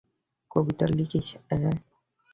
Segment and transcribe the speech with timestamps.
[0.51, 1.75] কবিতা লিখিস, অ্যাঁ?